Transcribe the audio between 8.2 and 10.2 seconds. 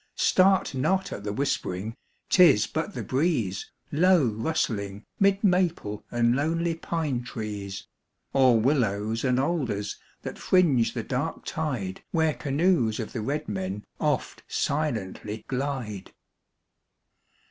Or willows and alders